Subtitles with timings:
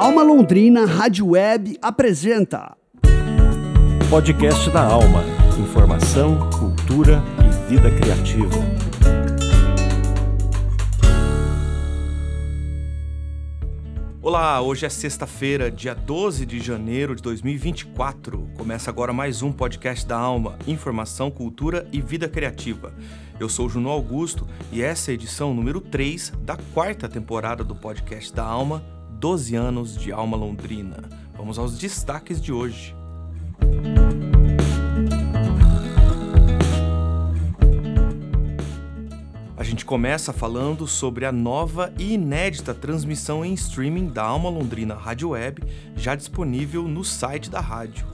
[0.00, 2.76] Alma Londrina Rádio Web apresenta
[4.08, 5.24] Podcast da Alma.
[5.60, 8.54] Informação, cultura e vida criativa.
[14.22, 18.50] Olá, hoje é sexta-feira, dia 12 de janeiro de 2024.
[18.56, 22.94] Começa agora mais um podcast da Alma, Informação, Cultura e Vida Criativa.
[23.40, 27.74] Eu sou Juno Augusto e essa é a edição número 3 da quarta temporada do
[27.74, 31.02] podcast da Alma, 12 anos de Alma Londrina.
[31.36, 32.94] Vamos aos destaques de hoje.
[39.56, 44.94] A gente começa falando sobre a nova e inédita transmissão em streaming da Alma Londrina
[44.94, 45.64] Rádio Web,
[45.96, 48.06] já disponível no site da rádio.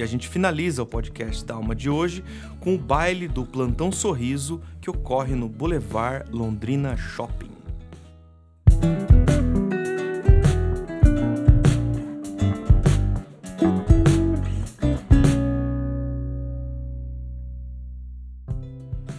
[0.00, 2.24] E a gente finaliza o podcast da Alma de hoje
[2.58, 7.49] com o baile do Plantão Sorriso que ocorre no Boulevard Londrina Shopping.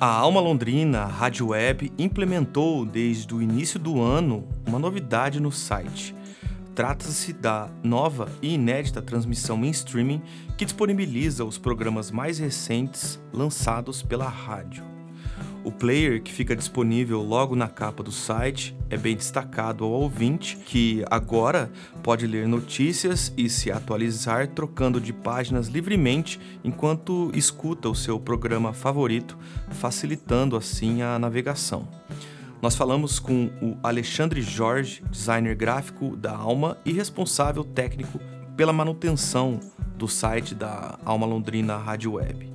[0.03, 6.15] A Alma Londrina Rádio Web implementou desde o início do ano uma novidade no site.
[6.73, 10.19] Trata-se da nova e inédita transmissão em streaming
[10.57, 14.90] que disponibiliza os programas mais recentes lançados pela rádio.
[15.63, 20.57] O player que fica disponível logo na capa do site é bem destacado ao ouvinte,
[20.57, 27.95] que agora pode ler notícias e se atualizar trocando de páginas livremente enquanto escuta o
[27.95, 29.37] seu programa favorito,
[29.69, 31.87] facilitando assim a navegação.
[32.59, 38.19] Nós falamos com o Alexandre Jorge, designer gráfico da Alma e responsável técnico
[38.57, 39.59] pela manutenção
[39.95, 42.50] do site da Alma Londrina Rádio Web.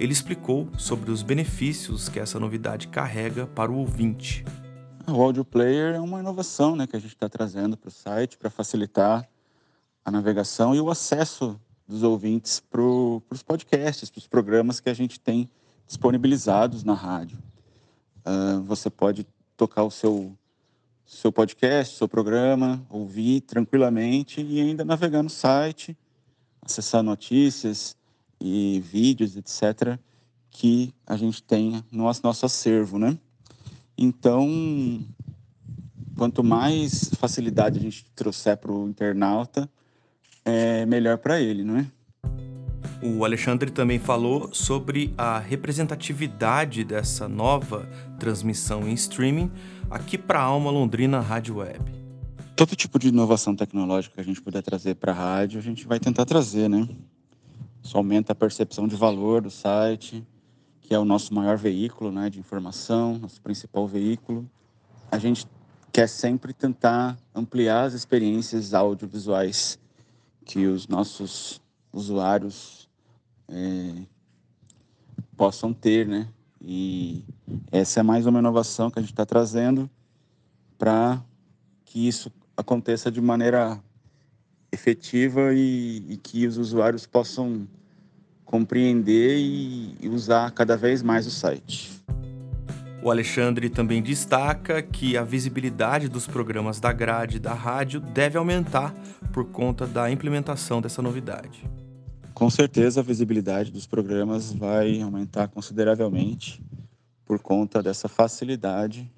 [0.00, 4.42] Ele explicou sobre os benefícios que essa novidade carrega para o ouvinte.
[5.06, 8.38] O Audio Player é uma inovação né, que a gente está trazendo para o site
[8.38, 9.28] para facilitar
[10.02, 14.94] a navegação e o acesso dos ouvintes para os podcasts, para os programas que a
[14.94, 15.50] gente tem
[15.86, 17.36] disponibilizados na rádio.
[18.20, 20.34] Uh, você pode tocar o seu,
[21.04, 25.94] seu podcast, seu programa, ouvir tranquilamente e ainda navegar no site,
[26.62, 27.99] acessar notícias,
[28.40, 29.98] e vídeos, etc.,
[30.50, 33.16] que a gente tem no nosso acervo, né?
[33.96, 34.48] Então,
[36.16, 39.70] quanto mais facilidade a gente trouxer para o internauta,
[40.44, 41.86] é melhor para ele, não é?
[43.02, 49.50] O Alexandre também falou sobre a representatividade dessa nova transmissão em streaming
[49.90, 51.80] aqui para a Alma Londrina Rádio Web.
[52.54, 55.86] Todo tipo de inovação tecnológica que a gente puder trazer para a rádio, a gente
[55.86, 56.86] vai tentar trazer, né?
[57.82, 60.26] Isso aumenta a percepção de valor do site,
[60.80, 64.48] que é o nosso maior veículo né, de informação, nosso principal veículo.
[65.10, 65.46] A gente
[65.92, 69.78] quer sempre tentar ampliar as experiências audiovisuais
[70.44, 71.60] que os nossos
[71.92, 72.88] usuários
[73.48, 73.94] é,
[75.36, 76.28] possam ter, né?
[76.60, 77.24] E
[77.72, 79.88] essa é mais uma inovação que a gente está trazendo
[80.76, 81.22] para
[81.84, 83.82] que isso aconteça de maneira
[84.72, 87.66] efetiva e, e que os usuários possam
[88.44, 92.00] compreender e, e usar cada vez mais o site.
[93.02, 98.94] O Alexandre também destaca que a visibilidade dos programas da grade da rádio deve aumentar
[99.32, 101.64] por conta da implementação dessa novidade.
[102.34, 106.62] Com certeza a visibilidade dos programas vai aumentar consideravelmente
[107.24, 109.10] por conta dessa facilidade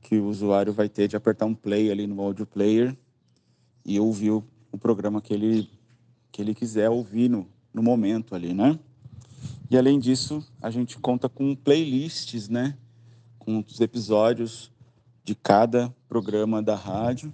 [0.00, 2.96] que o usuário vai ter de apertar um play ali no audio player
[3.84, 5.68] e ouvir o, o programa que ele,
[6.30, 8.78] que ele quiser ouvir no, no momento ali, né?
[9.70, 12.76] E além disso, a gente conta com playlists, né?
[13.38, 14.70] Com os episódios
[15.24, 17.32] de cada programa da rádio.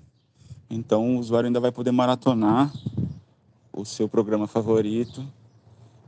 [0.70, 2.72] Então, o usuário ainda vai poder maratonar
[3.72, 5.26] o seu programa favorito.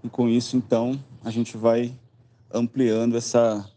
[0.04, 1.94] E com isso, então, a gente vai
[2.52, 3.68] ampliando essa,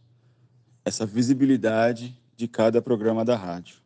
[0.86, 3.83] essa visibilidade de cada programa da rádio.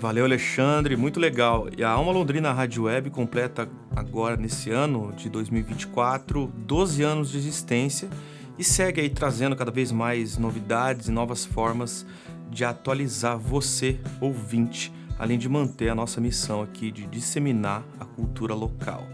[0.00, 1.68] Valeu, Alexandre, muito legal.
[1.76, 7.38] E a Alma Londrina Rádio Web completa agora, nesse ano de 2024, 12 anos de
[7.38, 8.08] existência
[8.56, 12.06] e segue aí trazendo cada vez mais novidades e novas formas
[12.48, 18.54] de atualizar você, ouvinte, além de manter a nossa missão aqui de disseminar a cultura
[18.54, 19.04] local.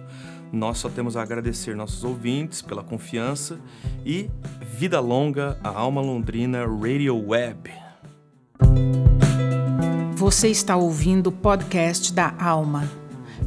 [0.53, 3.59] Nós só temos a agradecer nossos ouvintes pela confiança
[4.05, 4.31] e
[4.61, 7.73] vida longa a Alma Londrina Radio Web.
[10.25, 12.91] Você está ouvindo o podcast da Alma.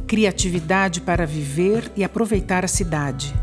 [0.06, 3.34] Criatividade para viver e aproveitar a cidade.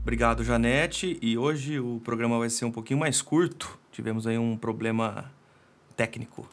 [0.00, 1.18] Obrigado, Janete.
[1.20, 3.78] E hoje o programa vai ser um pouquinho mais curto.
[3.92, 5.30] Tivemos aí um problema
[5.94, 6.48] técnico.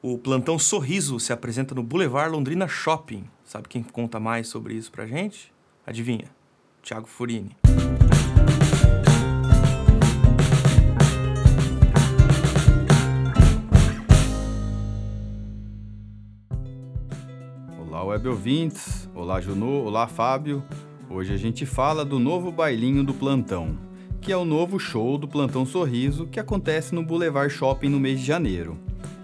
[0.00, 3.24] O plantão Sorriso se apresenta no Boulevard Londrina Shopping.
[3.44, 5.52] Sabe quem conta mais sobre isso pra gente?
[5.84, 6.26] Adivinha?
[6.80, 7.59] Thiago Furini.
[18.20, 19.08] Web ouvintes.
[19.14, 19.82] Olá, Junô.
[19.84, 20.62] Olá, Fábio.
[21.08, 23.78] Hoje a gente fala do novo bailinho do plantão,
[24.20, 28.20] que é o novo show do Plantão Sorriso que acontece no Boulevard Shopping no mês
[28.20, 28.78] de janeiro.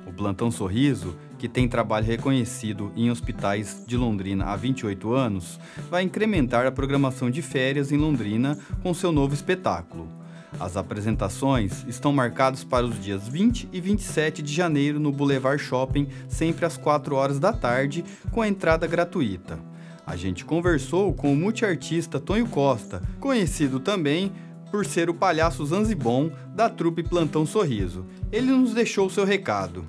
[0.06, 5.60] O Plantão Sorriso, que tem trabalho reconhecido em hospitais de Londrina há 28 anos,
[5.90, 10.08] vai incrementar a programação de férias em Londrina com seu novo espetáculo.
[10.58, 16.08] As apresentações estão marcadas para os dias 20 e 27 de janeiro no Boulevard Shopping,
[16.28, 19.58] sempre às 4 horas da tarde, com a entrada gratuita.
[20.06, 24.32] A gente conversou com o multiartista Tonho Costa, conhecido também
[24.70, 28.06] por ser o palhaço Zanzibon da trupe Plantão Sorriso.
[28.31, 29.87] Ele nos deixou seu recado.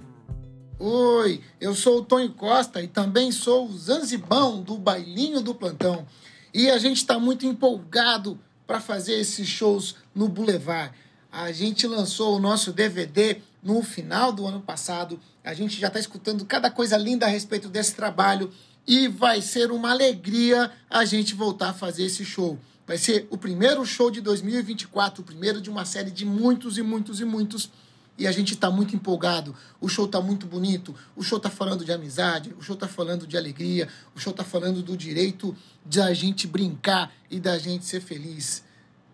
[0.79, 6.05] Oi, eu sou o Tonho Costa e também sou o Zanzibão do Bailinho do Plantão.
[6.53, 10.93] E a gente está muito empolgado para fazer esses shows no Boulevard.
[11.31, 15.19] A gente lançou o nosso DVD no final do ano passado.
[15.43, 18.51] A gente já está escutando cada coisa linda a respeito desse trabalho
[18.85, 22.59] e vai ser uma alegria a gente voltar a fazer esse show.
[22.85, 26.81] Vai ser o primeiro show de 2024, o primeiro de uma série de muitos e
[26.81, 27.69] muitos e muitos.
[28.17, 29.55] E a gente está muito empolgado.
[29.79, 30.95] O show está muito bonito.
[31.15, 32.53] O show está falando de amizade.
[32.57, 33.87] O show está falando de alegria.
[34.15, 35.55] O show está falando do direito
[35.85, 38.63] de a gente brincar e da gente ser feliz.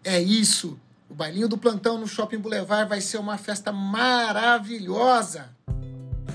[0.03, 0.79] É isso.
[1.09, 5.49] O bailinho do plantão no Shopping Boulevard vai ser uma festa maravilhosa.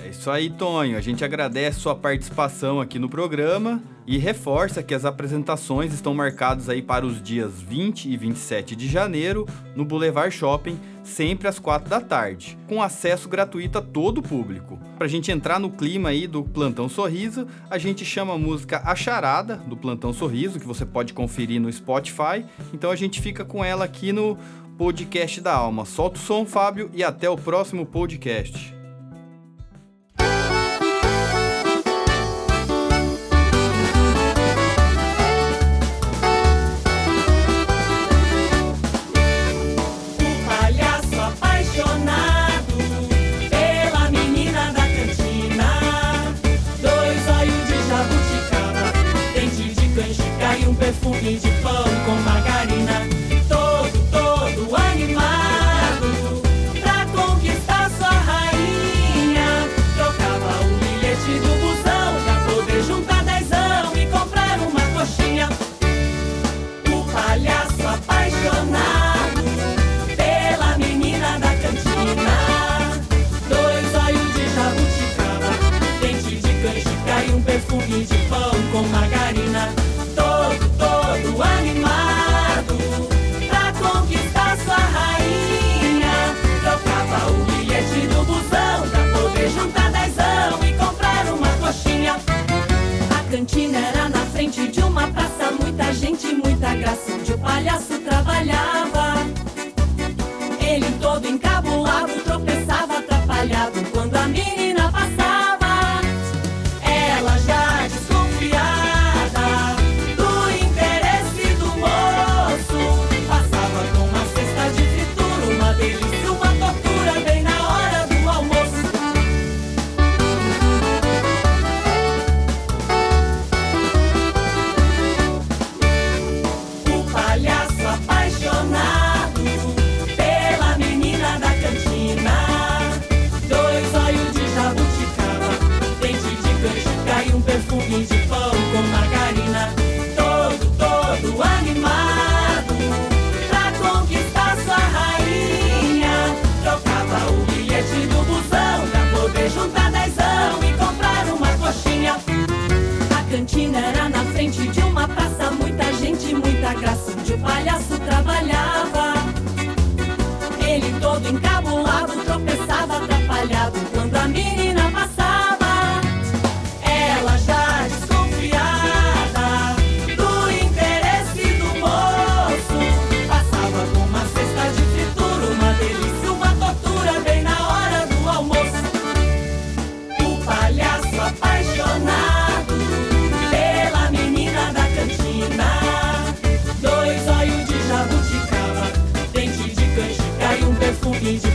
[0.09, 0.97] É isso aí, Tonho.
[0.97, 6.71] A gente agradece sua participação aqui no programa e reforça que as apresentações estão marcadas
[6.71, 9.47] aí para os dias 20 e 27 de janeiro
[9.77, 14.79] no Boulevard Shopping, sempre às 4 da tarde, com acesso gratuito a todo o público.
[14.97, 18.81] Para a gente entrar no clima aí do Plantão Sorriso, a gente chama a música
[18.87, 22.47] A Charada do Plantão Sorriso, que você pode conferir no Spotify.
[22.73, 24.39] Então a gente fica com ela aqui no
[24.79, 25.85] podcast da Alma.
[25.85, 28.78] Solta o som, Fábio, e até o próximo podcast.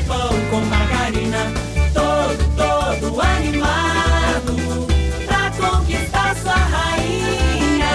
[0.08, 1.52] pão com margarina,
[1.94, 4.56] todo, todo animado,
[5.26, 7.88] pra conquistar sua rainha.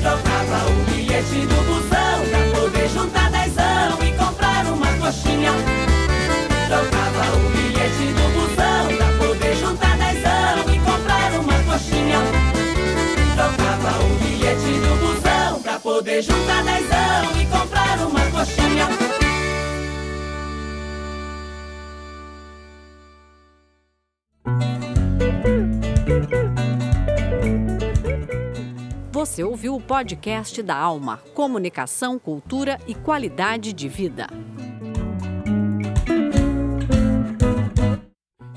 [0.00, 5.52] Trocava o bilhete do busão pra poder juntar dezão e comprar uma coxinha.
[6.68, 12.20] Trocava o bilhete do busão pra poder juntar dezão e comprar uma coxinha.
[13.34, 18.13] Trocava o bilhete do busão pra poder juntar dezão e comprar uma
[29.34, 34.28] Você ouviu o podcast da Alma, Comunicação, Cultura e Qualidade de Vida.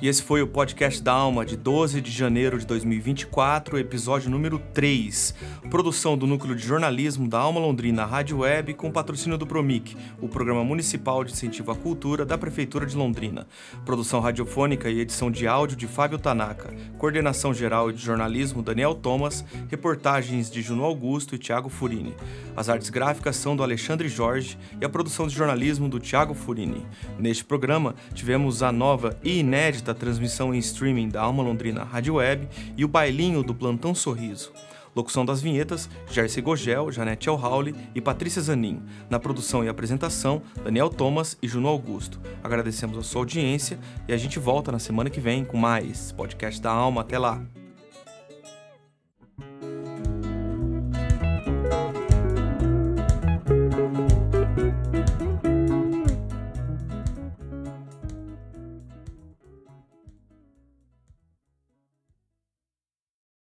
[0.07, 5.35] Esse foi o podcast da Alma de 12 de janeiro de 2024, episódio número 3.
[5.69, 10.29] Produção do Núcleo de Jornalismo da Alma Londrina Rádio Web com patrocínio do Promic, o
[10.29, 13.47] Programa Municipal de Incentivo à Cultura da Prefeitura de Londrina.
[13.83, 16.73] Produção radiofônica e edição de áudio de Fábio Tanaka.
[16.97, 19.43] Coordenação geral de jornalismo Daniel Thomas.
[19.67, 22.15] Reportagens de Juno Augusto e Tiago Furini.
[22.55, 26.85] As artes gráficas são do Alexandre Jorge e a produção de jornalismo do Tiago Furini.
[27.19, 32.47] Neste programa, tivemos a nova e inédita transmissão em streaming da Alma Londrina Rádio Web
[32.77, 34.53] e o bailinho do Plantão Sorriso.
[34.95, 38.81] Locução das vinhetas, Jersey Gogel, Janete Elhauli e Patrícia Zanin.
[39.09, 42.19] Na produção e apresentação, Daniel Thomas e Juno Augusto.
[42.43, 43.77] Agradecemos a sua audiência
[44.07, 47.01] e a gente volta na semana que vem com mais podcast da Alma.
[47.01, 47.56] Até lá!